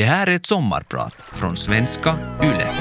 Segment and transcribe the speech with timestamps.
[0.00, 2.74] Det här är ett sommarprat från svenska YLE.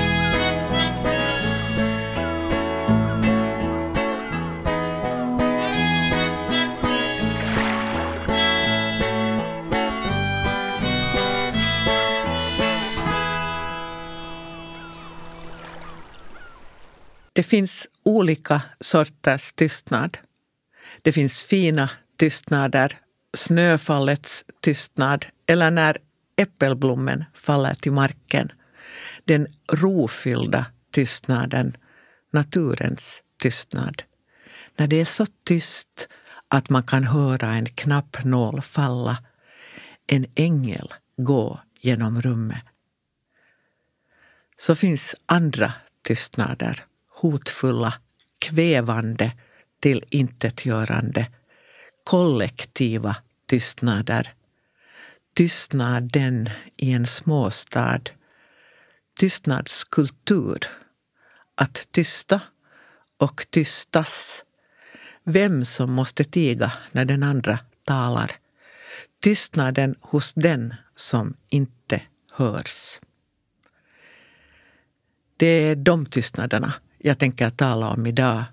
[17.34, 20.18] Det finns olika sorters tystnad.
[21.02, 21.90] Det finns fina
[22.20, 23.00] tystnader,
[23.38, 25.98] snöfallets tystnad eller när
[26.40, 28.52] äppelblommen faller till marken.
[29.26, 31.78] Den rofyllda tystnaden,
[32.32, 34.04] naturens tystnad.
[34.78, 36.10] När det är så tyst
[36.48, 39.18] att man kan höra en knappnål falla,
[40.08, 42.64] en ängel gå genom rummet.
[44.58, 47.94] Så finns andra tystnader, hotfulla,
[48.40, 49.32] kvävande,
[49.80, 51.28] till intetgörande,
[52.04, 54.34] kollektiva tystnader
[55.36, 58.02] tystnaden i en småstad.
[59.20, 60.66] Tystnadskultur.
[61.56, 62.42] Att tysta
[63.18, 64.44] och tystas.
[65.24, 68.32] Vem som måste tiga när den andra talar.
[69.22, 73.00] Tystnaden hos den som inte hörs.
[75.38, 78.44] Det är de tystnaderna jag tänker tala om idag.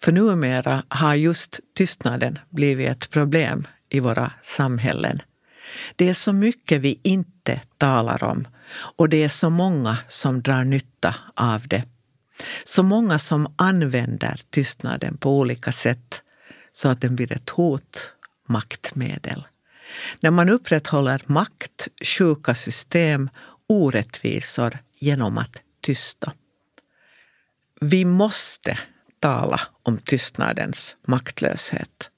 [0.00, 5.22] För numera har just tystnaden blivit ett problem i våra samhällen.
[5.96, 8.48] Det är så mycket vi inte talar om
[8.96, 11.84] och det är så många som drar nytta av det.
[12.64, 16.22] Så många som använder tystnaden på olika sätt
[16.72, 18.12] så att den blir ett hot,
[18.48, 19.44] maktmedel.
[20.20, 23.30] När man upprätthåller makt, sjuka system,
[23.68, 26.32] orättvisor genom att tysta.
[27.80, 28.78] Vi måste
[29.20, 32.10] tala om tystnadens maktlöshet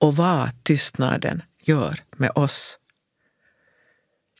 [0.00, 2.78] och vad tystnaden gör med oss.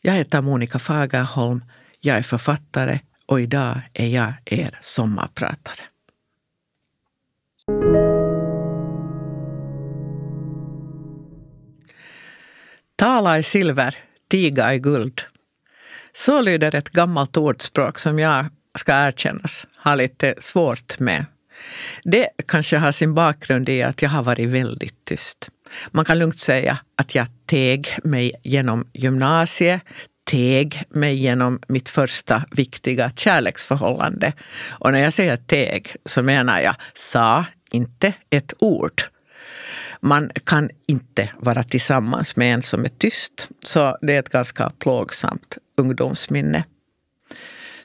[0.00, 1.64] Jag heter Monica Fagerholm,
[2.00, 5.84] jag är författare och idag är jag er sommarpratare.
[12.96, 13.96] Tala i silver,
[14.30, 15.22] tiga i guld.
[16.12, 18.46] Så lyder ett gammalt ordspråk som jag,
[18.78, 21.24] ska erkännas, har lite svårt med.
[22.04, 25.50] Det kanske har sin bakgrund i att jag har varit väldigt tyst.
[25.90, 29.82] Man kan lugnt säga att jag teg mig genom gymnasiet,
[30.30, 34.32] teg mig genom mitt första viktiga kärleksförhållande.
[34.68, 39.02] Och när jag säger teg så menar jag sa inte ett ord.
[40.00, 43.48] Man kan inte vara tillsammans med en som är tyst.
[43.64, 46.64] Så det är ett ganska plågsamt ungdomsminne.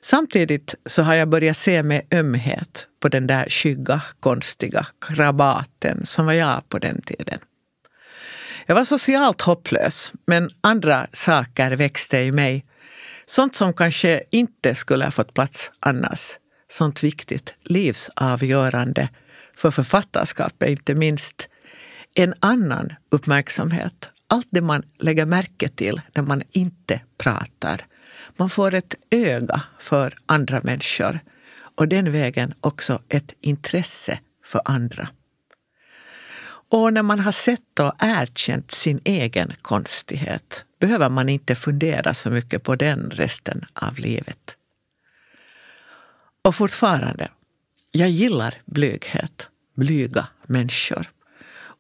[0.02, 6.26] Samtidigt så har jag börjat se med ömhet på den där skygga, konstiga krabaten som
[6.26, 7.40] var jag på den tiden.
[8.68, 12.66] Jag var socialt hopplös, men andra saker växte i mig.
[13.26, 16.32] Sånt som kanske inte skulle ha fått plats annars.
[16.72, 19.10] Sånt viktigt, livsavgörande
[19.56, 21.48] för författarskapet inte minst.
[22.16, 27.86] En annan uppmärksamhet, allt det man lägger märke till när man inte pratar.
[28.38, 31.20] Man får ett öga för andra människor
[31.76, 35.08] och den vägen också ett intresse för andra.
[36.70, 42.30] Och när man har sett och erkänt sin egen konstighet behöver man inte fundera så
[42.30, 44.58] mycket på den resten av livet.
[46.42, 47.30] Och fortfarande,
[47.92, 51.12] jag gillar blyghet, blyga människor.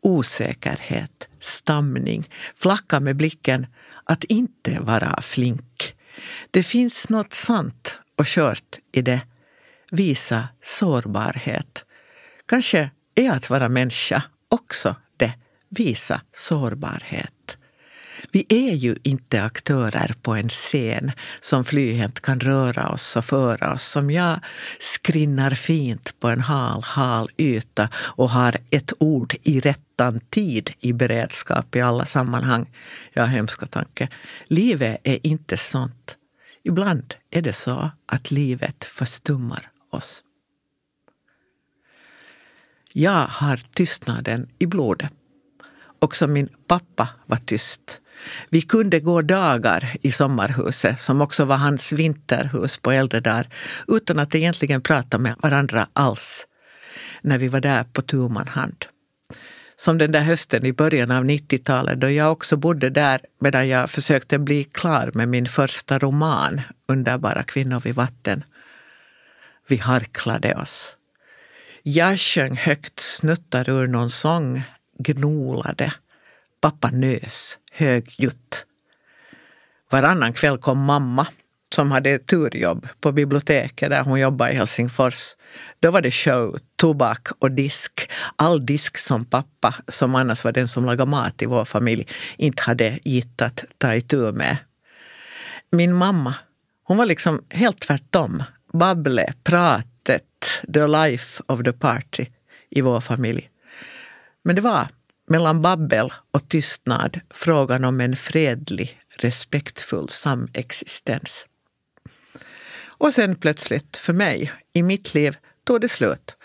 [0.01, 3.67] Osäkerhet, stamning, flacka med blicken,
[4.03, 5.96] att inte vara flink.
[6.52, 9.22] Det finns något sant och skört i det.
[9.91, 11.85] Visa sårbarhet.
[12.46, 14.23] Kanske är att vara människa
[14.55, 15.33] också det,
[15.69, 17.57] visa sårbarhet.
[18.31, 23.73] Vi är ju inte aktörer på en scen som flyhänt kan röra oss och föra
[23.73, 23.83] oss.
[23.83, 24.39] Som jag
[24.79, 30.93] skrinnar fint på en hal, hal yta och har ett ord i rättan tid i
[30.93, 32.66] beredskap i alla sammanhang.
[33.13, 34.09] Ja, hemska tanke.
[34.47, 36.17] Livet är inte sånt.
[36.63, 40.23] Ibland är det så att livet förstummar oss.
[42.97, 45.09] Jag har tystnaden i blodet.
[46.00, 48.02] Också min pappa var tyst.
[48.50, 53.47] Vi kunde gå dagar i sommarhuset, som också var hans vinterhus på äldre dagar,
[53.88, 56.47] utan att egentligen prata med varandra alls,
[57.22, 58.86] när vi var där på tu man hand.
[59.76, 63.90] Som den där hösten i början av 90-talet då jag också bodde där medan jag
[63.90, 68.44] försökte bli klar med min första roman, Underbara kvinnor vid vatten.
[69.68, 70.97] Vi harklade oss.
[71.87, 74.64] Jag sjöng högt snuttar ur någon sång,
[74.97, 75.93] gnolade.
[76.61, 78.66] Pappa nös högljutt.
[79.91, 81.28] Varannan kväll kom mamma
[81.76, 85.35] som hade turjobb på biblioteket där hon jobbade i Helsingfors.
[85.79, 88.11] Då var det show, tobak och disk.
[88.35, 92.64] All disk som pappa, som annars var den som lagade mat i vår familj, inte
[92.64, 94.58] hade gitt att ta itu med.
[95.72, 96.35] Min mamma,
[96.84, 98.43] hon var liksom helt tvärtom.
[98.73, 99.34] Babble,
[100.05, 102.25] sättet the life of the party
[102.69, 103.49] i vår familj.
[104.43, 104.87] Men det var
[105.28, 111.47] mellan babbel och tystnad frågan om en fredlig, respektfull samexistens.
[112.97, 116.35] Och sen plötsligt, för mig, i mitt liv, tog det slut.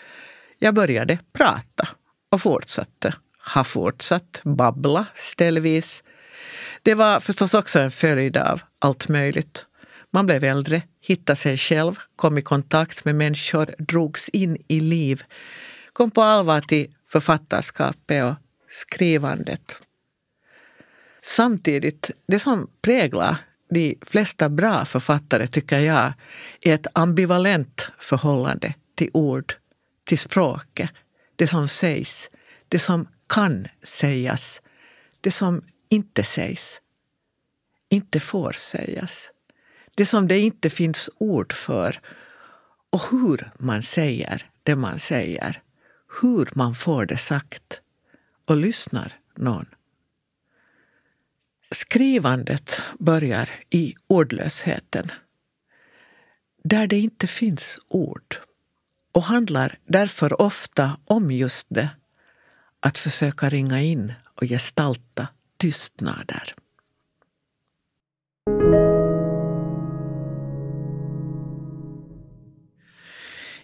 [0.59, 1.87] Jag började prata
[2.31, 3.13] och fortsatte.
[3.37, 6.03] Har fortsatt babbla ställvis.
[6.83, 9.65] Det var förstås också en följd av allt möjligt.
[10.13, 15.23] Man blev äldre, hittade sig själv, kom i kontakt med människor, drogs in i liv,
[15.93, 18.35] kom på allvar till författarskapet och
[18.69, 19.81] skrivandet.
[21.23, 23.37] Samtidigt, det som präglar
[23.69, 26.13] de flesta bra författare, tycker jag,
[26.61, 29.53] är ett ambivalent förhållande till ord,
[30.03, 30.89] till språket,
[31.35, 32.29] det som sägs,
[32.67, 34.61] det som kan sägas,
[35.21, 36.81] det som inte sägs,
[37.89, 39.29] inte får sägas.
[40.01, 42.01] Det som det inte finns ord för
[42.89, 45.61] och hur man säger det man säger.
[46.21, 47.81] Hur man får det sagt.
[48.45, 49.65] Och lyssnar någon?
[51.71, 55.11] Skrivandet börjar i ordlösheten.
[56.63, 58.39] Där det inte finns ord.
[59.11, 61.89] Och handlar därför ofta om just det.
[62.79, 65.27] Att försöka ringa in och gestalta
[65.57, 66.55] tystnader.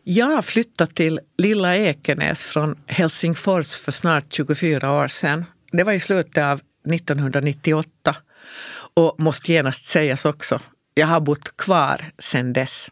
[0.10, 5.46] Jag flyttade till lilla Ekenäs från Helsingfors för snart 24 år sedan.
[5.72, 6.62] Det var i slutet av
[6.94, 8.16] 1998.
[8.94, 10.60] Och måste genast sägas också,
[10.94, 12.90] jag har bott kvar sedan dess.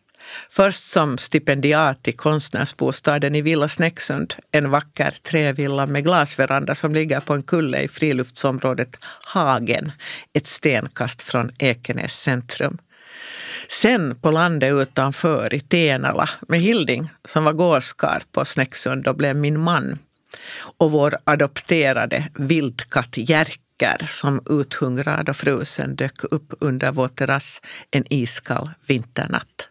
[0.50, 7.20] Först som stipendiat i konstnärsbostaden i Villa Snäcksund, en vacker trävilla med glasveranda som ligger
[7.20, 9.92] på en kulle i friluftsområdet Hagen,
[10.34, 12.78] ett stenkast från Ekenäs centrum.
[13.70, 19.36] Sen på landet utanför i Tenala med Hilding som var gårdskar på Snäcksund och blev
[19.36, 20.00] min man.
[20.78, 27.62] Och vår adopterade vildkatt Jerker som uthungrad och frusen dök upp under vår terrass
[27.92, 29.70] en iskall vinternatt.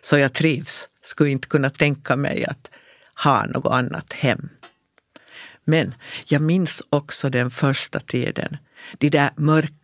[0.00, 2.70] Så jag trivs, skulle inte kunna tänka mig att
[3.24, 4.48] ha något annat hem.
[5.64, 5.94] Men
[6.26, 8.56] jag minns också den första tiden,
[8.98, 9.77] de där mörka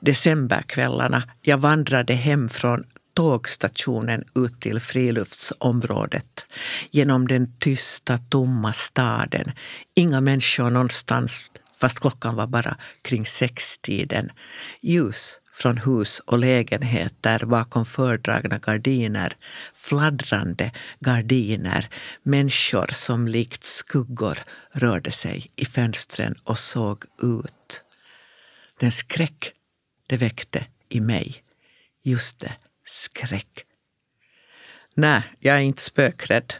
[0.00, 2.84] decemberkvällarna jag vandrade hem från
[3.14, 6.44] tågstationen ut till friluftsområdet.
[6.90, 9.52] Genom den tysta, tomma staden.
[9.94, 11.50] Inga människor någonstans,
[11.80, 14.30] fast klockan var bara kring sextiden.
[14.80, 19.36] Ljus från hus och lägenheter bakom fördragna gardiner.
[19.74, 21.88] Fladdrande gardiner.
[22.22, 24.38] Människor som likt skuggor
[24.72, 27.84] rörde sig i fönstren och såg ut.
[28.78, 29.52] Den skräck
[30.06, 31.42] det väckte i mig.
[32.02, 32.52] Just det,
[32.86, 33.64] skräck.
[34.94, 36.54] Nej, jag är inte spökrädd.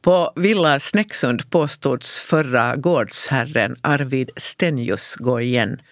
[0.00, 5.82] På Villa Snäcksund påstods förra gårdsherren Arvid Stenjus gå igen.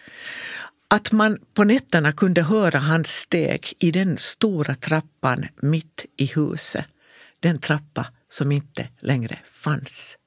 [0.88, 6.84] Att man på nätterna kunde höra hans steg i den stora trappan mitt i huset.
[7.40, 10.18] Den trappa som inte längre fanns.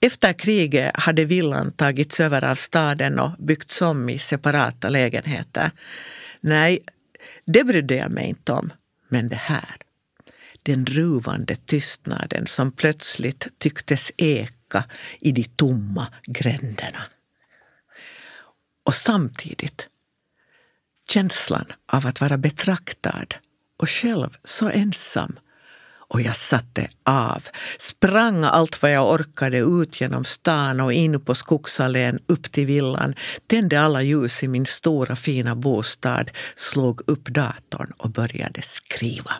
[0.00, 5.70] Efter kriget hade villan tagits över av staden och byggts om i separata lägenheter.
[6.40, 6.82] Nej,
[7.44, 8.72] det brydde jag mig inte om.
[9.08, 9.76] Men det här,
[10.62, 14.84] den ruvande tystnaden som plötsligt tycktes eka
[15.20, 17.02] i de tomma gränderna.
[18.84, 19.88] Och samtidigt
[21.08, 23.34] känslan av att vara betraktad
[23.76, 25.38] och själv så ensam
[26.08, 27.42] och jag satte av,
[27.78, 33.14] sprang allt vad jag orkade ut genom stan och in på Skogsallén upp till villan,
[33.46, 39.32] tände alla ljus i min stora fina bostad, slog upp datorn och började skriva.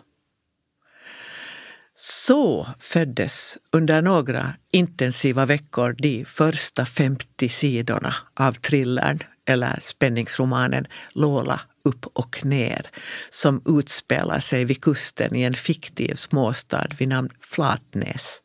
[1.97, 11.61] Så föddes under några intensiva veckor de första 50 sidorna av thrillern eller spänningsromanen Lola
[11.85, 12.89] upp och ner
[13.29, 18.41] som utspelar sig vid kusten i en fiktiv småstad vid namn Flatnäs.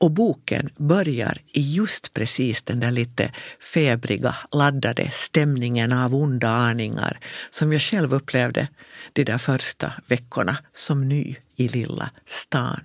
[0.00, 3.32] Och boken börjar i just precis den där lite
[3.72, 7.18] febriga, laddade stämningen av onda aningar
[7.50, 8.68] som jag själv upplevde
[9.12, 12.80] de där första veckorna som ny i lilla stan.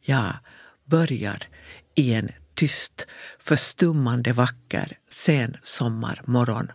[0.00, 0.32] Jag
[0.84, 1.48] börjar
[1.94, 3.06] i en tyst,
[3.38, 6.72] förstummande vacker sen sommarmorgon.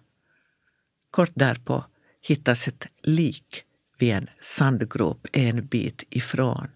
[1.12, 1.86] Kort därpå
[2.22, 3.64] hittas ett lik
[3.98, 6.68] vid en sandgrop en bit ifrån.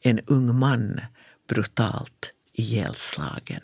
[0.00, 1.00] En ung man
[1.48, 3.62] brutalt ihjälslagen.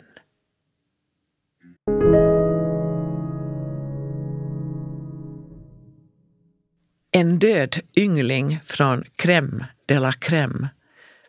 [7.11, 10.67] En död yngling från Crème de la Crème.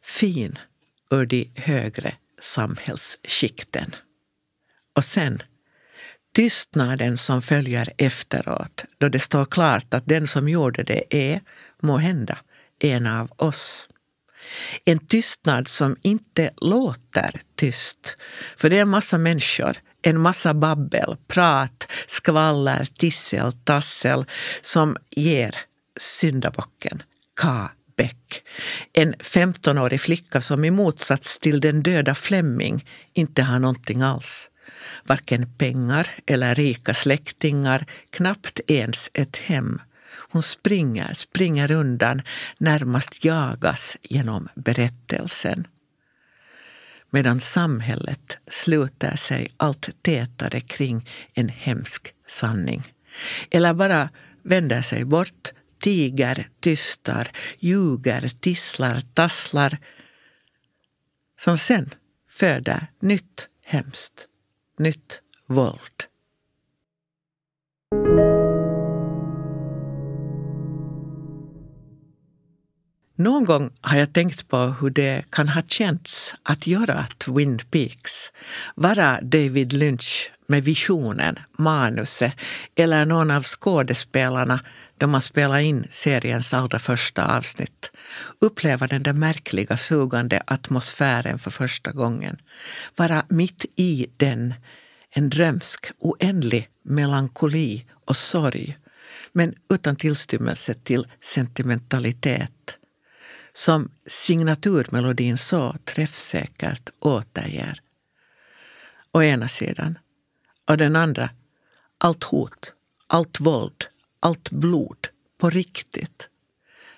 [0.02, 0.58] Fin
[1.10, 3.94] ur de högre samhällsskikten.
[4.96, 5.38] Och sen
[6.36, 11.40] tystnaden som följer efteråt då det står klart att den som gjorde det är,
[11.82, 12.38] må hända,
[12.78, 13.88] en av oss.
[14.84, 18.16] En tystnad som inte låter tyst.
[18.56, 24.24] För det är en massa människor, en massa babbel, prat, skvaller, tissel, tassel
[24.62, 25.56] som ger
[25.98, 27.02] syndabocken,
[27.36, 28.42] Ka Beck.
[28.92, 34.50] En 15-årig flicka som i motsats till den döda Fleming inte har någonting alls.
[35.04, 39.80] Varken pengar eller rika släktingar, knappt ens ett hem.
[40.30, 42.22] Hon springer, springer undan,
[42.58, 45.66] närmast jagas genom berättelsen.
[47.10, 52.82] Medan samhället sluter sig allt tätare kring en hemsk sanning.
[53.50, 54.08] Eller bara
[54.42, 59.78] vänder sig bort, tiger, tystar, ljuger, tisslar, tasslar.
[61.40, 61.90] Som sen
[62.30, 64.26] föder nytt hemskt,
[64.78, 66.06] nytt våld.
[73.18, 78.32] Någon gång har jag tänkt på hur det kan ha känts att göra Twin Peaks.
[78.74, 82.32] Vara David Lynch med visionen, manuset
[82.74, 84.60] eller någon av skådespelarna
[84.98, 87.90] då man spelar in seriens allra första avsnitt.
[88.40, 92.38] Uppleva den där märkliga sugande atmosfären för första gången.
[92.96, 94.54] Vara mitt i den,
[95.10, 98.78] en drömsk, oändlig melankoli och sorg
[99.32, 102.76] men utan tillstymmelse till sentimentalitet
[103.52, 107.80] som signaturmelodin så träffsäkert återger.
[109.12, 109.98] Å ena sidan.
[110.68, 111.30] Och den andra,
[111.98, 112.74] allt hot,
[113.06, 113.84] allt våld,
[114.20, 115.08] allt blod,
[115.38, 116.28] på riktigt.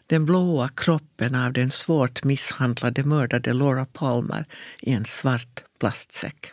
[0.07, 4.47] Den blåa kroppen av den svårt misshandlade mördade Laura Palmer
[4.81, 6.53] i en svart plastsäck.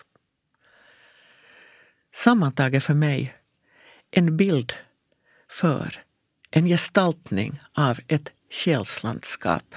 [2.14, 3.36] Sammantaget för mig
[4.12, 4.74] en bild
[5.50, 6.04] för,
[6.52, 9.76] en gestaltning av ett själslandskap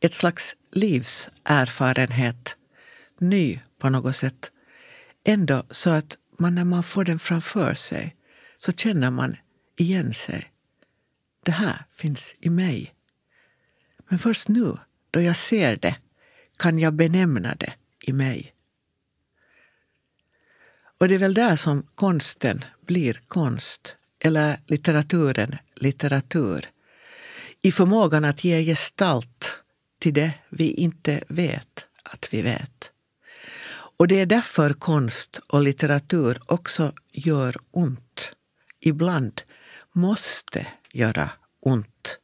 [0.00, 2.56] ett slags livserfarenhet,
[3.18, 4.50] ny på något sätt.
[5.24, 8.16] Ändå så att man när man får den framför sig
[8.58, 9.36] så känner man
[9.76, 10.52] igen sig.
[11.44, 12.94] Det här finns i mig.
[14.08, 14.76] Men först nu,
[15.10, 15.96] då jag ser det,
[16.56, 18.54] kan jag benämna det i mig.
[20.98, 26.70] Och det är väl där som konsten blir konst, eller litteraturen litteratur.
[27.62, 29.60] I förmågan att ge gestalt
[29.98, 32.92] till det vi inte vet att vi vet.
[34.00, 38.32] Och det är därför konst och litteratur också gör ont.
[38.80, 39.42] Ibland
[39.92, 41.30] måste göra
[41.60, 42.18] ont.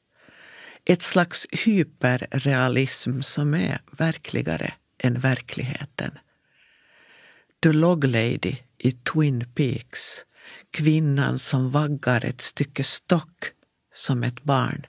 [0.85, 6.19] Ett slags hyperrealism som är verkligare än verkligheten.
[7.63, 10.25] The Log Lady i Twin Peaks.
[10.71, 13.53] Kvinnan som vaggar ett stycke stock
[13.95, 14.87] som ett barn.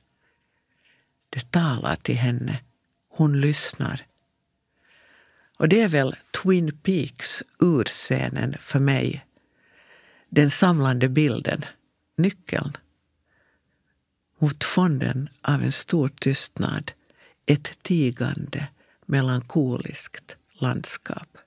[1.30, 2.60] Det talar till henne
[3.10, 4.07] hon lyssnar.
[5.58, 9.26] Och det är väl Twin Peaks urscenen för mig.
[10.30, 11.66] Den samlande bilden,
[12.16, 12.78] nyckeln.
[14.40, 16.92] Mot fonden av en stor tystnad,
[17.46, 18.68] ett tigande,
[19.06, 21.38] melankoliskt landskap.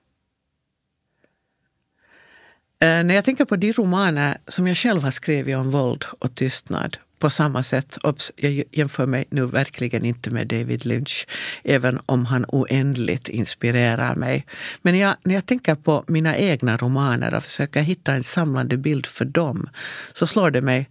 [2.79, 6.35] Eh, när jag tänker på de romaner som jag själv har skrivit om våld och
[6.35, 7.97] tystnad på samma sätt.
[8.35, 11.27] Jag jämför mig nu verkligen inte med David Lynch,
[11.63, 14.45] även om han oändligt inspirerar mig.
[14.81, 19.05] Men jag, när jag tänker på mina egna romaner och försöker hitta en samlande bild
[19.05, 19.69] för dem,
[20.13, 20.89] så slår det mig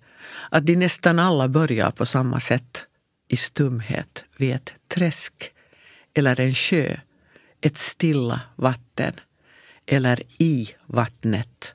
[0.51, 2.85] att de nästan alla börjar på samma sätt.
[3.29, 5.53] I stumhet vid ett träsk
[6.15, 6.97] eller en sjö,
[7.61, 9.13] ett stilla vatten
[9.87, 11.75] eller i vattnet.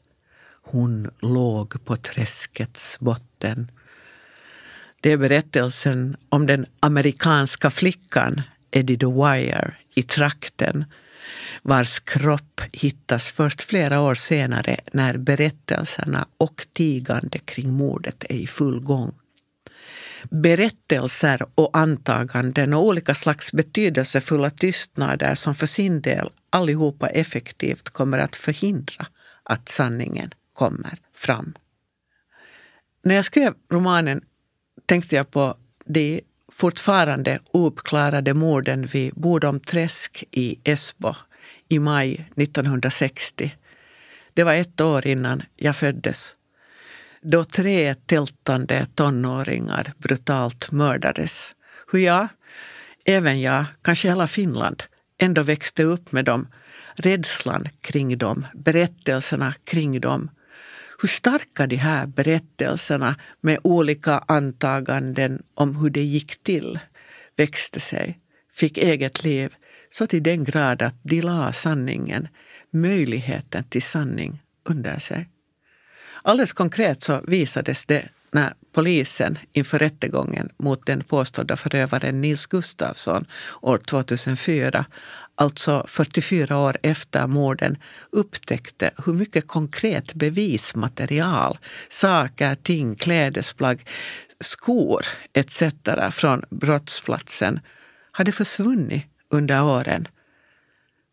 [0.64, 3.72] Hon låg på träskets botten
[5.06, 10.86] det är berättelsen om den amerikanska flickan Eddie the Wire i trakten
[11.62, 18.48] vars kropp hittas först flera år senare när berättelserna och tigande kring mordet är i
[18.48, 19.14] full gång.
[20.24, 28.18] Berättelser och antaganden och olika slags betydelsefulla tystnader som för sin del allihopa effektivt kommer
[28.18, 29.08] att förhindra
[29.44, 31.54] att sanningen kommer fram.
[33.04, 34.22] När jag skrev romanen
[34.86, 41.16] tänkte jag på de fortfarande ouppklarade morden vid Bodom träsk i Esbo
[41.70, 43.56] i maj 1960.
[44.34, 46.36] Det var ett år innan jag föddes.
[47.22, 51.56] Då tre tältande tonåringar brutalt mördades.
[51.92, 52.28] Hur jag,
[53.06, 54.84] även jag, kanske hela Finland,
[55.18, 56.48] ändå växte upp med dem.
[56.96, 60.30] Rädslan kring dem, berättelserna kring dem.
[61.02, 66.80] Hur starka de här berättelserna med olika antaganden om hur det gick till
[67.36, 68.20] växte sig,
[68.54, 69.56] fick eget liv
[69.90, 72.28] så till den grad att de la sanningen,
[72.72, 75.30] möjligheten till sanning, under sig.
[76.24, 83.26] Alldeles konkret så visades det när polisen inför rättegången mot den påstådda förövaren Nils Gustafsson
[83.62, 84.86] år 2004,
[85.36, 87.78] alltså 44 år efter morden,
[88.10, 91.58] upptäckte hur mycket konkret bevismaterial,
[91.90, 93.90] saker, ting, klädesplagg,
[94.40, 95.64] skor etc.
[96.12, 97.60] från brottsplatsen
[98.12, 100.08] hade försvunnit under åren.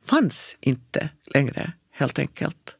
[0.06, 2.76] Fanns inte längre, helt enkelt.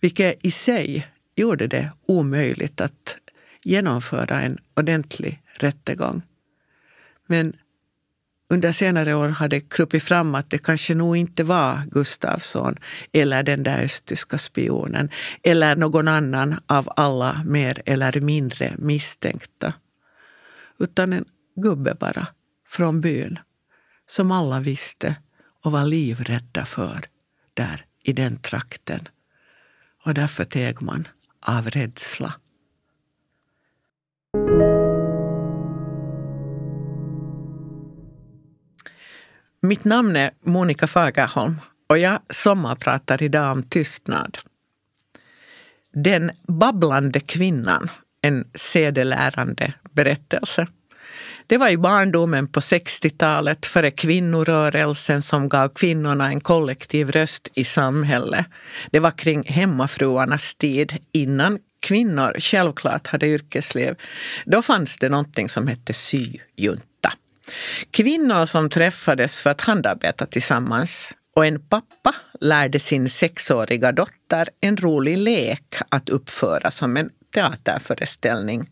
[0.00, 3.16] Vilket i sig gjorde det omöjligt att
[3.62, 6.22] genomföra en ordentlig rättegång.
[7.26, 7.56] Men
[8.52, 12.76] under senare år har det krupit fram att det kanske nog inte var Gustafsson
[13.12, 15.10] eller den där östtyska spionen
[15.42, 19.72] eller någon annan av alla mer eller mindre misstänkta.
[20.78, 21.24] Utan en
[21.56, 22.26] gubbe bara,
[22.68, 23.38] från byn,
[24.06, 25.16] som alla visste
[25.62, 27.00] och var livrädda för
[27.54, 29.08] där i den trakten.
[30.04, 31.08] Och därför teg man
[31.40, 32.34] av rädsla.
[39.70, 44.38] Mitt namn är Monica Fagerholm och jag sommarpratar idag om tystnad.
[45.94, 47.90] Den babblande kvinnan,
[48.22, 50.66] en sedelärande berättelse.
[51.46, 57.64] Det var i barndomen på 60-talet före kvinnorörelsen som gav kvinnorna en kollektiv röst i
[57.64, 58.46] samhället.
[58.90, 63.94] Det var kring hemmafruarnas tid innan kvinnor självklart hade yrkesliv.
[64.44, 66.84] Då fanns det någonting som hette syjunt
[67.90, 74.76] Kvinnor som träffades för att handarbeta tillsammans och en pappa lärde sin sexåriga dotter en
[74.76, 78.68] rolig lek att uppföra som en teaterföreställning.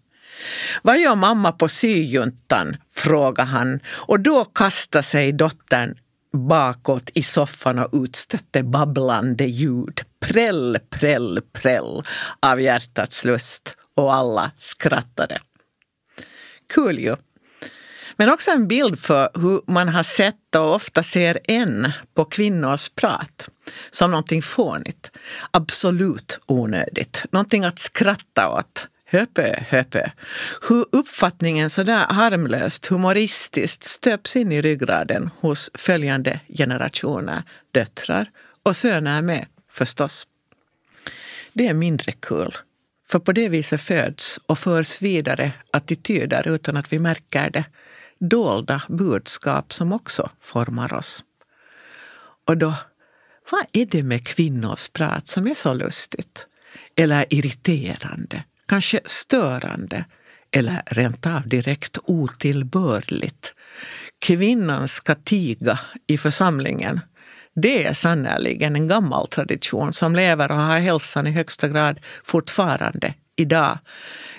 [0.82, 2.76] Vad gör mamma på syjuntan?
[2.94, 5.98] frågade han och då kastade sig dottern
[6.32, 10.00] bakåt i soffan och utstötte babblande ljud.
[10.20, 12.02] Präll, präll, präll
[12.40, 15.40] av hjärtats lust och alla skrattade.
[16.74, 17.16] Kul ju.
[18.20, 22.88] Men också en bild för hur man har sett och ofta ser än på kvinnors
[22.88, 23.48] prat.
[23.90, 25.10] Som någonting fånigt,
[25.50, 30.10] absolut onödigt, någonting att skratta åt Höpö, höpö.
[30.68, 38.30] Hur uppfattningen sådär harmlöst, humoristiskt stöps in i ryggraden hos följande generationer, döttrar
[38.62, 40.26] och söner med förstås.
[41.52, 42.56] Det är mindre kul.
[43.08, 47.64] För på det viset föds och förs vidare attityder utan att vi märker det.
[48.20, 51.24] Dolda budskap som också formar oss.
[52.46, 52.74] Och då,
[53.50, 56.46] vad är det med kvinnors prat som är så lustigt?
[56.96, 58.44] Eller irriterande?
[58.68, 60.04] kanske störande
[60.50, 63.54] eller rent av direkt otillbörligt.
[64.18, 67.00] Kvinnan ska tiga i församlingen.
[67.54, 73.14] Det är sannerligen en gammal tradition som lever och har hälsan i högsta grad fortfarande
[73.36, 73.78] idag.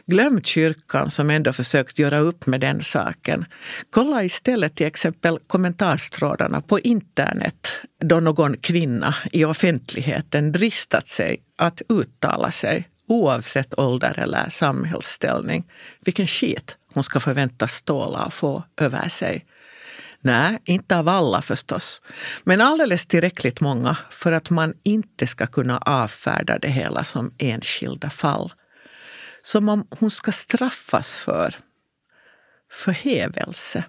[0.09, 3.45] Glöm kyrkan som ändå försökt göra upp med den saken.
[3.89, 7.67] Kolla istället till exempel kommentarstrådarna på internet
[7.99, 15.63] då någon kvinna i offentligheten dristat sig att uttala sig oavsett ålder eller samhällsställning,
[16.05, 19.45] vilken skit hon ska förväntas tåla och få över sig.
[20.21, 22.01] Nej, inte av alla förstås,
[22.43, 28.09] men alldeles tillräckligt många för att man inte ska kunna avfärda det hela som enskilda
[28.09, 28.51] fall.
[29.41, 31.55] Som om hon ska straffas för
[32.71, 33.83] förhävelse.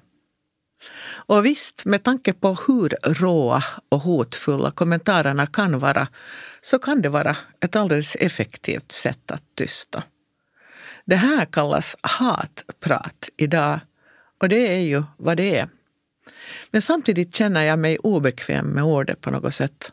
[1.08, 6.08] Och visst, med tanke på hur råa och hotfulla kommentarerna kan vara
[6.62, 10.02] så kan det vara ett alldeles effektivt sätt att tysta.
[11.04, 13.80] Det här kallas hatprat idag
[14.40, 15.68] och det är ju vad det är.
[16.70, 19.92] Men samtidigt känner jag mig obekväm med ordet på något sätt.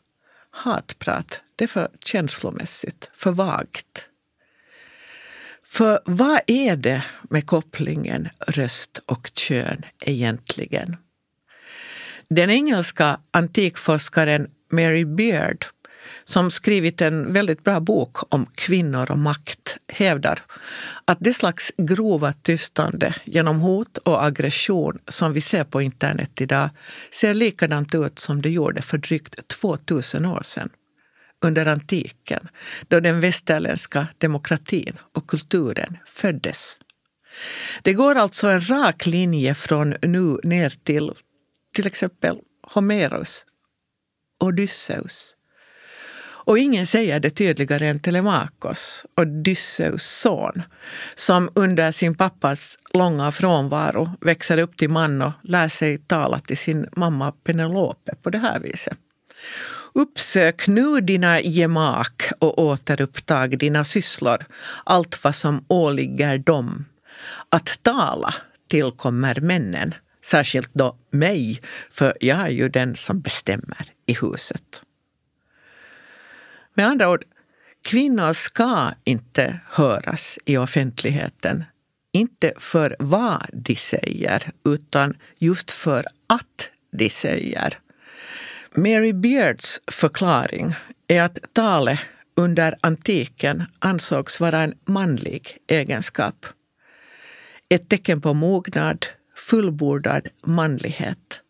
[0.50, 4.08] Hatprat, det är för känslomässigt, för vagt.
[5.68, 10.98] För vad är det med kopplingen röst och kön egentligen?
[12.30, 15.66] Den engelska antikforskaren Mary Beard
[16.24, 20.40] som skrivit en väldigt bra bok om kvinnor och makt, hävdar
[21.06, 26.70] att det slags grova tystande genom hot och aggression som vi ser på internet idag
[27.12, 30.70] ser likadant ut som det gjorde för drygt 2000 år sedan
[31.44, 32.48] under antiken,
[32.88, 36.78] då den västerländska demokratin och kulturen föddes.
[37.82, 41.12] Det går alltså en rak linje från nu ner till
[41.74, 42.40] till exempel
[42.74, 43.46] Homeros,
[44.40, 45.34] Odysseus.
[46.48, 50.64] Och ingen säger det tydligare än Telemakos, Odysseus son,
[51.16, 56.58] som under sin pappas långa frånvaro växer upp till man och lär sig tala till
[56.58, 58.98] sin mamma Penelope på det här viset.
[59.94, 64.46] Uppsök nu dina gemak och återupptag dina sysslor,
[64.84, 66.86] allt vad som åligger dem.
[67.50, 68.34] Att tala
[68.68, 69.94] tillkommer männen,
[70.26, 74.82] särskilt då mig, för jag är ju den som bestämmer i huset.
[76.74, 77.24] Med andra ord,
[77.82, 81.64] kvinnor ska inte höras i offentligheten.
[82.12, 87.78] Inte för vad de säger, utan just för att de säger.
[88.78, 90.74] Mary Beards förklaring
[91.08, 92.00] är att talet
[92.36, 96.46] under antiken ansågs vara en manlig egenskap.
[97.70, 101.42] Ett tecken på mognad, fullbordad manlighet.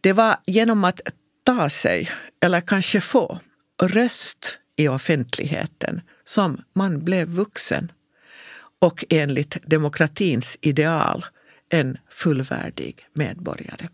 [0.00, 1.00] Det var genom att
[1.44, 3.38] ta sig, eller kanske få,
[3.82, 7.92] röst i offentligheten som man blev vuxen
[8.78, 11.24] och enligt demokratins ideal
[11.68, 13.88] en fullvärdig medborgare.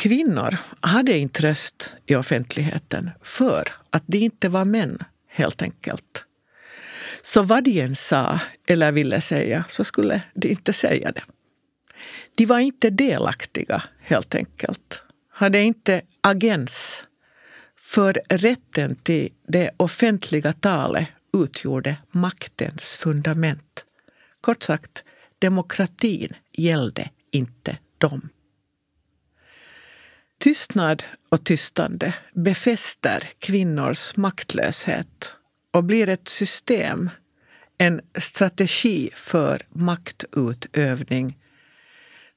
[0.00, 6.24] Kvinnor hade inte röst i offentligheten för att de inte var män, helt enkelt.
[7.22, 11.22] Så vad de än sa eller ville säga så skulle de inte säga det.
[12.34, 15.02] De var inte delaktiga, helt enkelt.
[15.30, 17.04] Hade inte agens.
[17.76, 23.84] För rätten till det offentliga talet utgjorde maktens fundament.
[24.40, 25.04] Kort sagt,
[25.38, 28.28] demokratin gällde inte dem.
[30.42, 35.34] Tystnad och tystande befäster kvinnors maktlöshet
[35.72, 37.10] och blir ett system,
[37.78, 41.38] en strategi för maktutövning.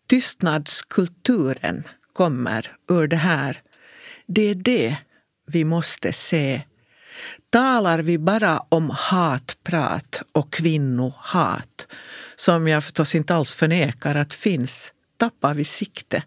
[0.10, 3.62] Tystnadskulturen kommer ur det här.
[4.28, 4.98] Det är det
[5.48, 6.62] vi måste se.
[7.50, 11.88] Talar vi bara om hatprat och kvinnohat,
[12.36, 16.24] som jag förstås inte alls förnekar att finns, tappar vi sikte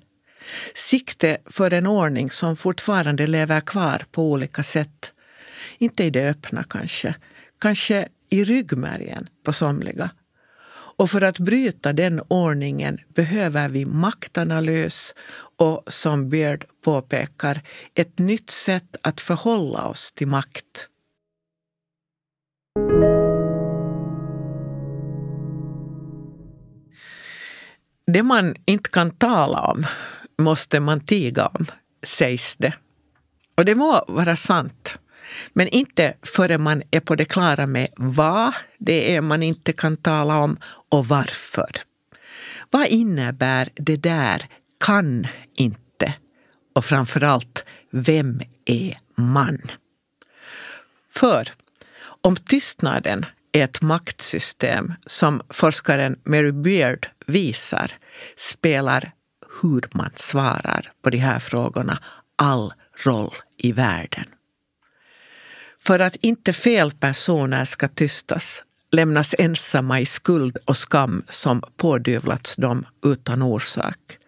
[0.74, 5.12] Sikte för en ordning som fortfarande lever kvar på olika sätt.
[5.78, 7.14] Inte i det öppna kanske,
[7.58, 10.10] kanske i ryggmärgen på somliga.
[10.98, 15.14] Och för att bryta den ordningen behöver vi maktanalys
[15.58, 17.62] och, som Beard påpekar,
[17.94, 20.88] ett nytt sätt att förhålla oss till makt.
[28.06, 29.86] Det man inte kan tala om
[30.38, 31.66] måste man tiga om,
[32.02, 32.74] sägs det.
[33.54, 34.98] Och det må vara sant.
[35.52, 39.96] Men inte förrän man är på det klara med vad det är man inte kan
[39.96, 40.58] tala om
[40.90, 41.70] och varför.
[42.70, 44.48] Vad innebär det där
[44.80, 46.14] kan inte?
[46.74, 49.58] Och framförallt, vem är man?
[51.12, 51.52] För
[52.20, 57.92] om tystnaden är ett maktsystem som forskaren Mary Beard visar
[58.36, 59.12] spelar
[59.62, 61.98] hur man svarar på de här frågorna
[62.36, 62.72] all
[63.04, 64.24] roll i världen.
[65.78, 72.56] För att inte fel personer ska tystas lämnas ensamma i skuld och skam som pådyvlats
[72.56, 74.18] dem utan orsak.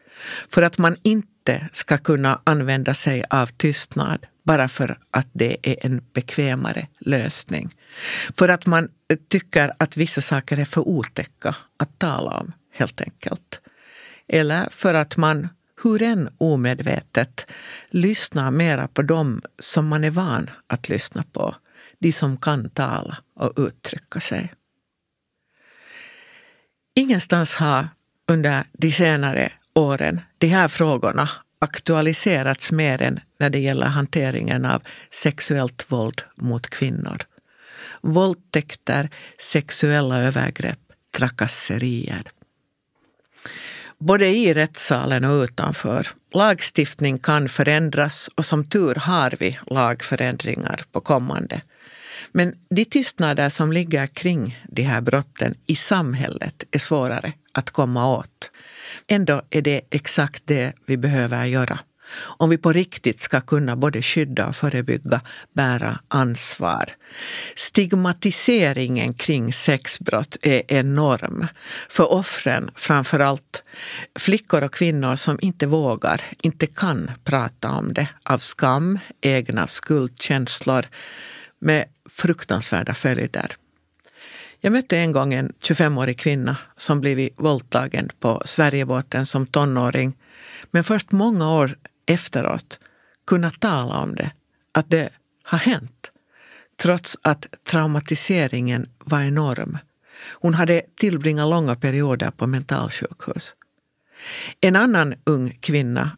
[0.50, 5.86] För att man inte ska kunna använda sig av tystnad bara för att det är
[5.86, 7.74] en bekvämare lösning.
[8.38, 8.88] För att man
[9.28, 13.60] tycker att vissa saker är för otäcka att tala om, helt enkelt.
[14.28, 15.48] Eller för att man,
[15.82, 17.46] hur än omedvetet,
[17.90, 21.54] lyssnar mera på dem som man är van att lyssna på.
[21.98, 24.54] De som kan tala och uttrycka sig.
[26.94, 27.88] Ingenstans har
[28.28, 34.82] under de senare åren de här frågorna aktualiserats mer än när det gäller hanteringen av
[35.10, 37.18] sexuellt våld mot kvinnor.
[38.00, 40.78] Våldtäkter, sexuella övergrepp,
[41.16, 42.22] trakasserier
[43.98, 46.08] både i rättssalen och utanför.
[46.34, 51.60] Lagstiftning kan förändras och som tur har vi lagförändringar på kommande.
[52.32, 58.16] Men de tystnader som ligger kring de här brotten i samhället är svårare att komma
[58.16, 58.50] åt.
[59.06, 61.78] Ändå är det exakt det vi behöver göra
[62.14, 65.20] om vi på riktigt ska kunna både skydda och förebygga,
[65.52, 66.84] bära ansvar.
[67.56, 71.46] Stigmatiseringen kring sexbrott är enorm
[71.88, 73.62] för offren, framför allt
[74.18, 80.86] flickor och kvinnor som inte vågar, inte kan prata om det av skam, egna skuldkänslor
[81.58, 83.56] med fruktansvärda följder.
[84.60, 90.16] Jag mötte en gång en 25-årig kvinna som blivit våldtagen på Sverigebåten som tonåring
[90.70, 91.76] men först många år
[92.08, 92.80] efteråt
[93.26, 94.30] kunna tala om det,
[94.72, 95.10] att det
[95.42, 96.12] har hänt.
[96.76, 99.78] Trots att traumatiseringen var enorm.
[100.30, 103.54] Hon hade tillbringat långa perioder på mentalsjukhus.
[104.60, 106.10] En annan ung kvinna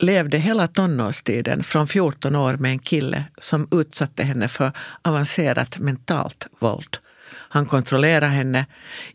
[0.00, 6.46] levde hela tonårstiden från 14 år med en kille som utsatte henne för avancerat mentalt
[6.58, 6.98] våld.
[7.30, 8.66] Han kontrollerade henne,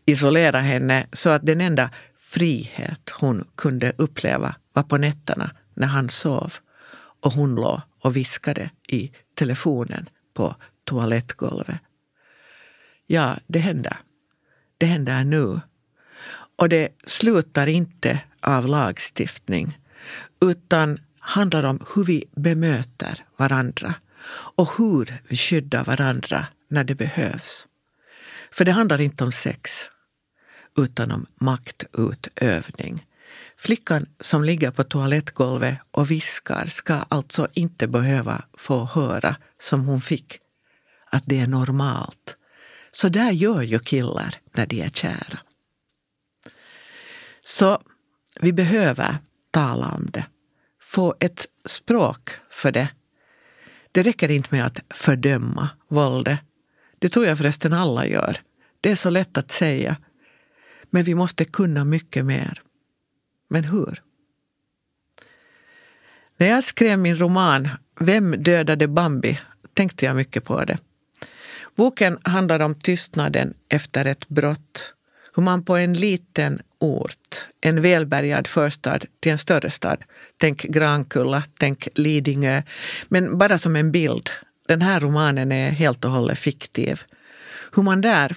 [0.06, 6.08] isolerade henne så att den enda frihet hon kunde uppleva var på nätterna när han
[6.08, 6.54] sov
[7.20, 11.78] och hon låg och viskade i telefonen på toalettgolvet.
[13.06, 13.96] Ja, det händer.
[14.78, 15.60] Det händer nu.
[16.56, 19.78] Och det slutar inte av lagstiftning
[20.40, 23.94] utan handlar om hur vi bemöter varandra
[24.32, 27.66] och hur vi skyddar varandra när det behövs.
[28.50, 29.70] För det handlar inte om sex,
[30.76, 33.06] utan om maktutövning.
[33.64, 40.00] Flickan som ligger på toalettgolvet och viskar ska alltså inte behöva få höra, som hon
[40.00, 40.38] fick,
[41.10, 42.36] att det är normalt.
[42.90, 45.38] Så där gör ju killar när de är kära.
[47.44, 47.82] Så
[48.40, 49.18] vi behöver
[49.50, 50.26] tala om det.
[50.82, 52.88] Få ett språk för det.
[53.92, 56.38] Det räcker inte med att fördöma våldet.
[56.98, 58.36] Det tror jag förresten alla gör.
[58.80, 59.96] Det är så lätt att säga.
[60.90, 62.63] Men vi måste kunna mycket mer.
[63.48, 64.02] Men hur?
[66.36, 67.68] När jag skrev min roman
[68.00, 69.40] Vem dödade Bambi
[69.74, 70.78] tänkte jag mycket på det.
[71.74, 74.94] Boken handlar om tystnaden efter ett brott.
[75.34, 80.04] Hur man på en liten ort, en välbärgad förstad till en större stad,
[80.36, 82.62] tänk Grankulla, tänk Lidingö,
[83.08, 84.30] men bara som en bild.
[84.68, 87.02] Den här romanen är helt och hållet fiktiv.
[87.72, 88.36] Hur man där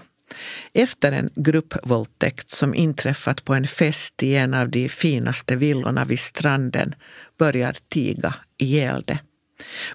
[0.74, 6.20] efter en gruppvåldtäkt som inträffat på en fest i en av de finaste villorna vid
[6.20, 6.96] stranden
[7.38, 9.20] börjar tiga ihjäl det.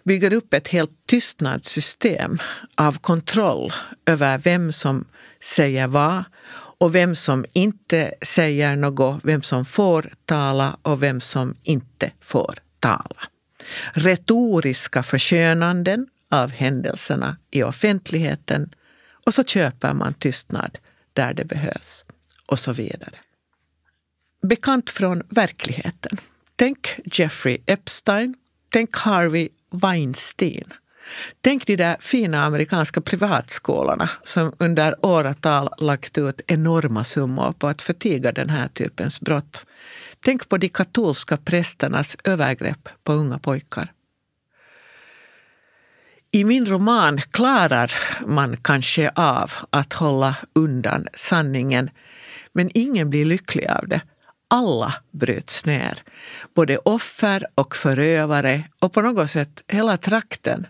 [0.05, 2.39] Bygger upp ett helt tystnadssystem
[2.75, 3.73] av kontroll
[4.07, 5.05] över vem som
[5.43, 11.55] säger vad och vem som inte säger något, vem som får tala och vem som
[11.63, 13.23] inte får tala.
[13.93, 18.75] Retoriska förskönanden av händelserna i offentligheten
[19.27, 20.79] och så köper man tystnad
[21.13, 22.05] där det behövs.
[22.47, 23.15] Och så vidare.
[24.43, 26.19] Bekant från verkligheten.
[26.57, 28.35] Tänk Jeffrey Epstein.
[28.69, 30.73] Tänk Harvey Weinstein.
[31.41, 37.83] Tänk de där fina amerikanska privatskolorna som under åratal lagt ut enorma summor på att
[37.83, 39.67] förtiga den här typens brott.
[40.25, 43.93] Tänk på de katolska prästernas övergrepp på unga pojkar.
[46.35, 47.93] I min roman klarar
[48.27, 51.91] man kanske av att hålla undan sanningen
[52.53, 54.01] men ingen blir lycklig av det.
[54.49, 55.99] Alla bryts ner.
[56.55, 60.67] Både offer och förövare och på något sätt hela trakten.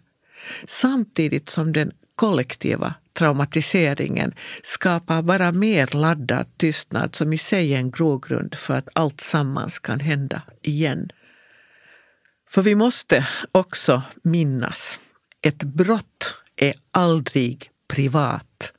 [0.67, 7.91] Samtidigt som den kollektiva traumatiseringen skapar bara mer laddad tystnad som i sig är en
[7.91, 11.11] grogrund för att allt sammans kan hända igen.
[12.51, 14.99] För vi måste också minnas
[15.43, 18.73] ett brott är aldrig privat.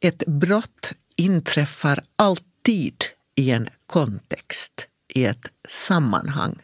[0.00, 3.04] Ett brott inträffar alltid
[3.34, 6.58] i en kontext, i ett sammanhang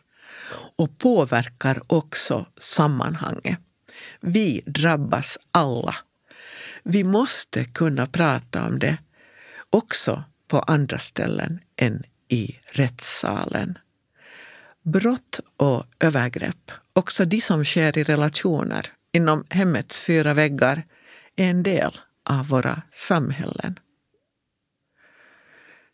[0.76, 3.58] och påverkar också sammanhanget.
[4.20, 5.94] Vi drabbas alla.
[6.82, 8.98] Vi måste kunna prata om det
[9.70, 13.78] också på andra ställen än i rättssalen.
[14.82, 20.82] Brott och övergrepp, också de som sker i relationer, inom hemmets fyra väggar
[21.36, 23.78] är en del av våra samhällen.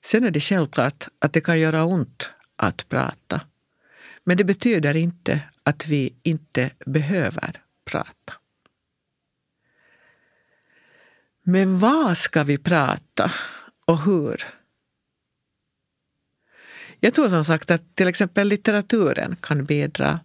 [0.05, 3.41] Sen är det självklart att det kan göra ont att prata.
[4.25, 8.33] Men det betyder inte att vi inte behöver prata.
[11.43, 13.31] Men vad ska vi prata
[13.87, 14.47] och hur?
[17.01, 20.21] Jag tror som sagt att till exempel litteraturen kan bidra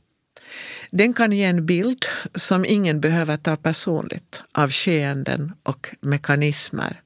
[0.94, 7.02] den kan ge en bild som ingen behöver ta personligt av skeenden och mekanismer.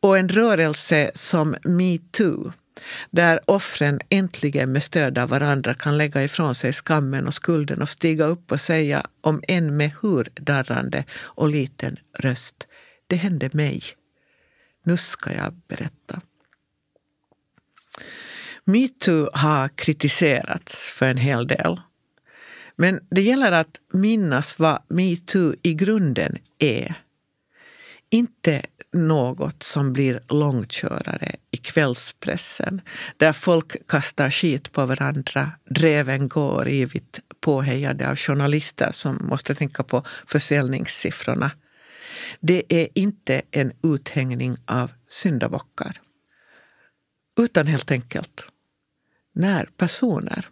[0.00, 2.52] Och en rörelse som metoo
[3.10, 7.88] där offren äntligen med stöd av varandra kan lägga ifrån sig skammen och skulden och
[7.88, 12.66] stiga upp och säga, om än med hur darrande och liten röst,
[13.06, 13.82] det hände mig.
[14.84, 16.20] Nu ska jag berätta.
[18.64, 21.80] Metoo har kritiserats för en hel del.
[22.76, 26.94] Men det gäller att minnas vad metoo i grunden är.
[28.10, 28.62] Inte
[28.92, 32.80] något som blir långkörare i kvällspressen
[33.16, 39.82] där folk kastar skit på varandra, dreven går ivrigt påhejade av journalister som måste tänka
[39.82, 41.50] på försäljningssiffrorna.
[42.40, 46.00] Det är inte en uthängning av syndabockar.
[47.38, 48.46] Utan helt enkelt
[49.32, 50.48] när personer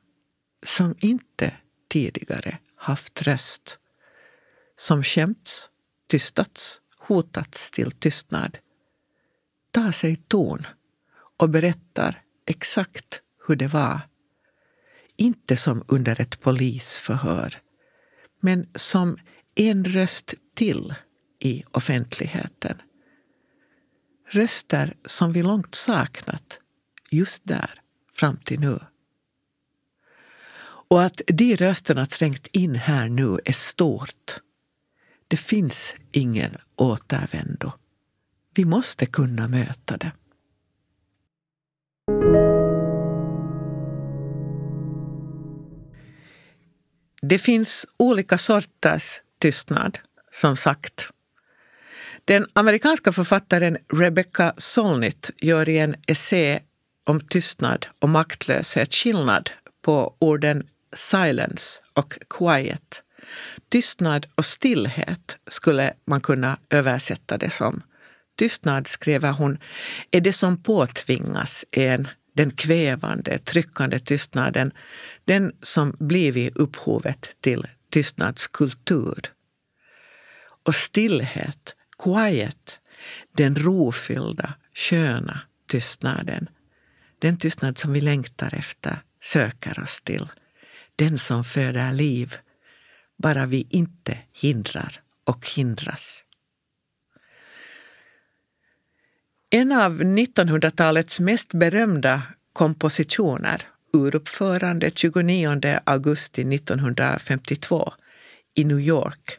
[0.67, 1.53] som inte
[1.95, 3.79] tidigare haft röst,
[4.77, 5.71] som skämts,
[6.11, 8.59] tystats, hotats till tystnad,
[9.71, 10.67] tar sig ton
[11.39, 14.01] och berättar exakt hur det var.
[15.17, 17.61] Inte som under ett polisförhör,
[18.41, 19.19] men som
[19.55, 20.95] en röst till
[21.39, 22.83] i offentligheten.
[24.29, 26.61] Röster som vi långt saknat
[27.11, 27.81] just där
[28.13, 28.79] fram till nu.
[30.89, 34.41] Och att de rösterna trängt in här nu är stort.
[35.29, 37.73] Det finns ingen återvändo.
[38.55, 40.13] Vi måste kunna möta det.
[47.23, 49.99] Det finns olika sorters tystnad,
[50.31, 51.09] som sagt.
[52.25, 56.61] Den amerikanska författaren Rebecca Solnit gör i en essä
[57.05, 59.51] om tystnad och maktlöshet skillnad
[59.83, 63.03] på orden silence och quiet.
[63.69, 67.83] Tystnad och stillhet skulle man kunna översätta det som.
[68.39, 69.59] Tystnad, skriver hon,
[70.11, 74.73] är det som påtvingas en, den kvävande, tryckande tystnaden,
[75.25, 79.33] den som blivit upphovet till tystnadskultur.
[80.65, 82.81] Och stillhet, quiet,
[83.37, 86.49] den rofyllda, sköna tystnaden.
[87.19, 90.29] Den tystnad som vi längtar efter, söker oss till.
[90.97, 92.37] Den som föder liv,
[93.17, 96.25] bara vi inte hindrar och hindras.
[99.51, 107.93] En av 1900-talets mest berömda kompositioner, uruppförande 29 augusti 1952
[108.55, 109.39] i New York,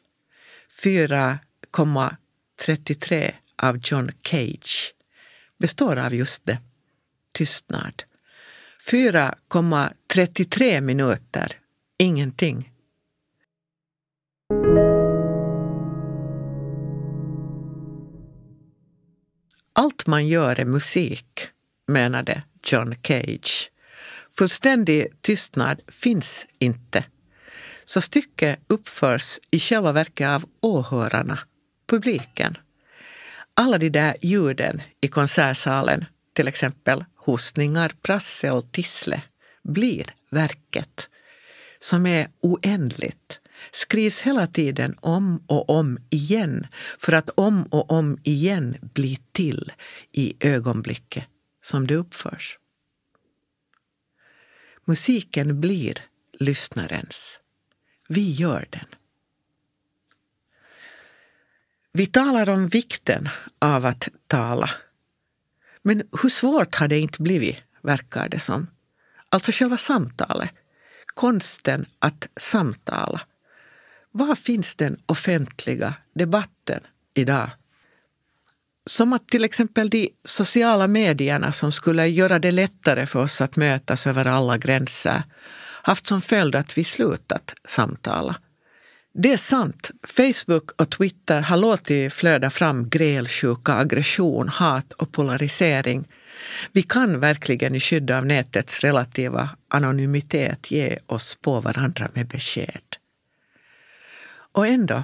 [0.83, 4.93] 4,33 av John Cage,
[5.57, 6.57] består av just det,
[7.31, 8.03] tystnad.
[10.15, 11.51] 33 minuter,
[11.99, 12.71] ingenting.
[19.73, 21.47] Allt man gör är musik,
[21.87, 23.71] menade John Cage.
[24.37, 27.05] Fullständig tystnad finns inte.
[27.85, 31.39] Så stycket uppförs i själva verket av åhörarna,
[31.87, 32.57] publiken.
[33.53, 39.21] Alla de där ljuden i konsertsalen, till exempel hostningar, prassel, tissle,
[39.65, 41.09] blir verket
[41.79, 43.39] som är oändligt
[43.71, 49.71] skrivs hela tiden om och om igen för att om och om igen bli till
[50.11, 51.25] i ögonblicket
[51.61, 52.59] som det uppförs.
[54.85, 57.39] Musiken blir lyssnarens.
[58.07, 58.85] Vi gör den.
[61.91, 64.69] Vi talar om vikten av att tala.
[65.81, 68.67] Men hur svårt har det inte blivit, verkar det som.
[69.29, 70.49] Alltså själva samtalet.
[71.05, 73.21] Konsten att samtala.
[74.11, 76.79] Var finns den offentliga debatten
[77.13, 77.49] idag?
[78.85, 83.55] Som att till exempel de sociala medierna som skulle göra det lättare för oss att
[83.55, 85.23] mötas över alla gränser
[85.85, 88.35] haft som följd att vi slutat samtala.
[89.13, 89.91] Det är sant.
[90.07, 96.07] Facebook och Twitter har låtit flöda fram grälsjuka, aggression, hat och polarisering.
[96.71, 102.97] Vi kan verkligen i skydd av nätets relativa anonymitet ge oss på varandra med besked.
[104.53, 105.03] Och ändå,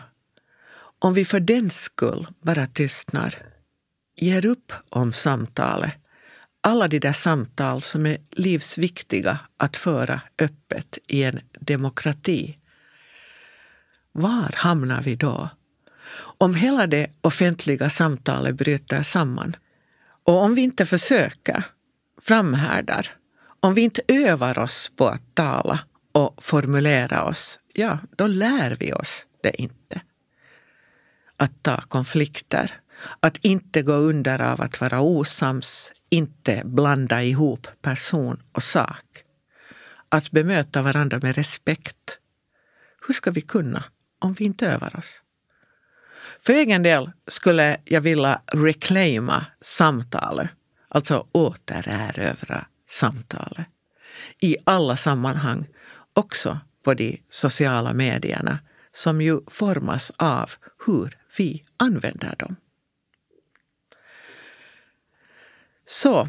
[1.00, 3.36] om vi för den skull bara tystnar,
[4.16, 5.94] ger upp om samtalet,
[6.62, 12.58] alla de där samtal som är livsviktiga att föra öppet i en demokrati,
[14.12, 15.50] var hamnar vi då?
[16.38, 19.56] Om hela det offentliga samtalet bryter samman
[20.24, 21.64] och om vi inte försöker,
[22.22, 23.16] framhärdar,
[23.60, 25.80] om vi inte övar oss på att tala
[26.12, 30.02] och formulera oss, ja, då lär vi oss det inte.
[31.38, 32.80] Att ta konflikter,
[33.20, 39.24] att inte gå under av att vara osams, inte blanda ihop person och sak.
[40.10, 42.20] Att bemöta varandra med respekt.
[43.08, 43.84] Hur ska vi kunna
[44.20, 45.22] om vi inte övar oss?
[46.44, 50.50] För egen del skulle jag vilja reclaima samtalet,
[50.88, 53.68] alltså återerövra samtalet
[54.40, 55.68] i alla sammanhang,
[56.14, 58.60] också på de sociala medierna
[58.92, 60.52] som ju formas av
[60.86, 62.56] hur vi använder dem.
[65.86, 66.28] Så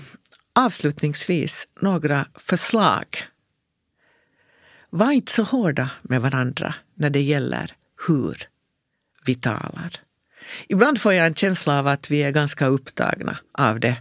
[0.52, 3.22] avslutningsvis några förslag.
[4.90, 8.51] Var inte så hårda med varandra när det gäller hur
[9.24, 10.00] vi talar.
[10.68, 13.96] Ibland får jag en känsla av att vi är ganska upptagna av det.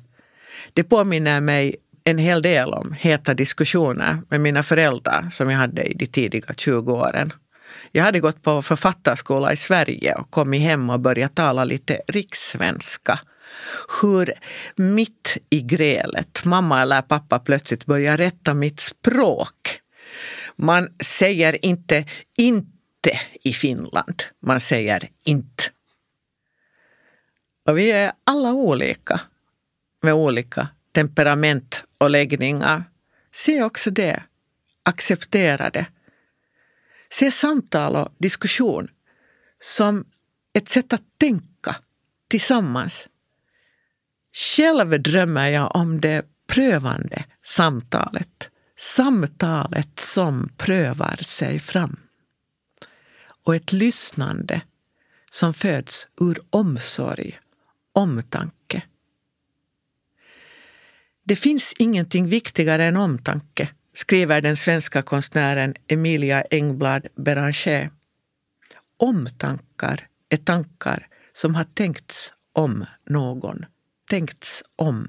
[0.74, 5.84] Det påminner mig en hel del om heta diskussioner med mina föräldrar som jag hade
[5.84, 7.34] i de tidiga 20 åren.
[7.92, 13.20] Jag hade gått på författarskola i Sverige och kommit hem och börjat tala lite rikssvenska.
[14.02, 14.34] Hur
[14.76, 19.80] mitt i grälet mamma eller pappa plötsligt börjar rätta mitt språk.
[20.56, 22.06] Man säger inte
[22.38, 25.64] inte inte i Finland, man säger inte.
[27.68, 29.22] Och vi är alla olika
[30.02, 32.84] med olika temperament och läggningar.
[33.32, 34.24] Se också det.
[34.84, 35.86] Acceptera det.
[37.10, 38.88] Se samtal och diskussion
[39.60, 40.06] som
[40.54, 41.76] ett sätt att tänka
[42.28, 43.08] tillsammans.
[44.34, 48.50] Själv drömmer jag om det prövande samtalet.
[48.78, 52.11] Samtalet som prövar sig fram.
[53.52, 54.62] Och ett lyssnande
[55.32, 57.40] som föds ur omsorg,
[57.94, 58.84] omtanke
[61.24, 67.90] det finns ingenting viktigare än omtanke, skriver den svenska konstnären Emilia Engblad Beranger.
[68.98, 73.66] Omtankar är tankar som har tänkts om någon,
[74.10, 75.08] tänkts om.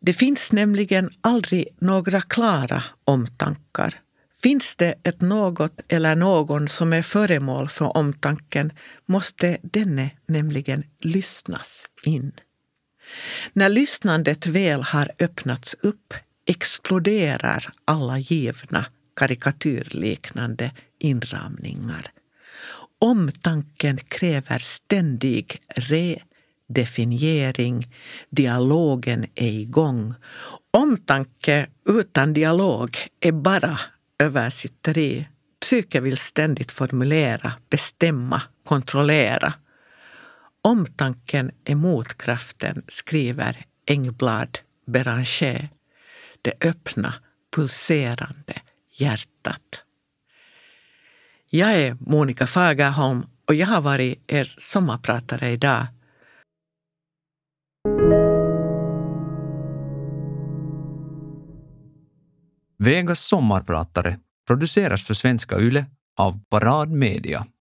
[0.00, 4.00] Det finns nämligen aldrig några klara omtankar.
[4.42, 8.72] Finns det ett något eller någon som är föremål för omtanken
[9.06, 12.32] måste denne nämligen lyssnas in.
[13.52, 16.14] När lyssnandet väl har öppnats upp
[16.46, 18.86] exploderar alla givna
[19.16, 22.06] karikatyrliknande inramningar.
[22.98, 25.60] Omtanken kräver ständig
[26.68, 27.94] redefiniering.
[28.30, 30.14] Dialogen är igång.
[30.70, 33.80] Omtanke utan dialog är bara
[34.20, 35.28] översitteri.
[35.60, 39.52] Psyke vill ständigt formulera, bestämma, kontrollera.
[40.62, 45.68] Omtanken är motkraften, skriver Engblad Beranger.
[46.42, 47.14] Det öppna,
[47.54, 48.62] pulserande
[48.96, 49.84] hjärtat.
[51.50, 55.86] Jag är Monica Fagerholm och jag har varit er sommarpratare idag.
[62.82, 65.86] Vegas sommarpratare produceras för Svenska Yle
[66.18, 67.46] av Parad Media.